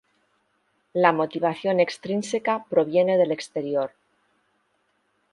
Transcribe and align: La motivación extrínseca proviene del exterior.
La 0.93 1.11
motivación 1.13 1.79
extrínseca 1.79 2.65
proviene 2.67 3.19
del 3.19 3.31
exterior. 3.31 3.91